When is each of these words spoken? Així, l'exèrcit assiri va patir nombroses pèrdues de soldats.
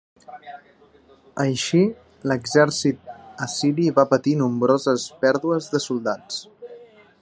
Així, 1.43 1.81
l'exèrcit 2.31 3.13
assiri 3.49 3.89
va 4.01 4.09
patir 4.15 4.37
nombroses 4.43 5.09
pèrdues 5.27 5.73
de 5.77 5.89
soldats. 5.91 6.45